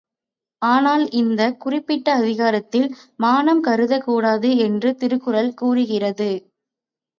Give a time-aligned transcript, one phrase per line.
[0.61, 2.87] ஆனால், இந்தக் குறிப்பிட்ட அதிகாரத்தில்
[3.17, 6.31] மானம் கருதக் கூடாது என்று திருக்குறள் கூறுகிறது.